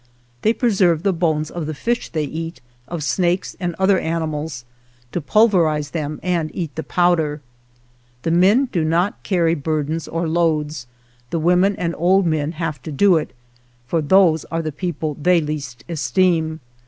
They 0.41 0.51
preserve 0.53 1.03
the 1.03 1.13
bones 1.13 1.51
of 1.51 1.67
the 1.67 1.75
fish 1.75 2.09
they 2.09 2.23
eat, 2.23 2.59
of 2.87 3.03
snakes 3.03 3.55
and 3.59 3.75
other 3.77 3.99
animals, 3.99 4.65
to 5.11 5.21
pulverize 5.21 5.91
them 5.91 6.19
and 6.23 6.49
eat 6.55 6.73
the 6.73 6.81
powder. 6.81 7.39
The 8.23 8.31
men 8.31 8.65
do 8.71 8.83
not 8.83 9.21
carry 9.21 9.53
burdens 9.53 10.07
or 10.07 10.27
loads, 10.27 10.87
the 11.29 11.37
women 11.37 11.75
and 11.75 11.93
old 11.99 12.25
men 12.25 12.53
have 12.53 12.81
to 12.81 12.91
do 12.91 13.17
it, 13.17 13.31
for 13.85 14.01
those 14.01 14.43
are 14.45 14.63
the 14.63 14.71
people 14.71 15.17
they 15.21 15.39
least 15.39 15.83
esteem. 15.87 16.61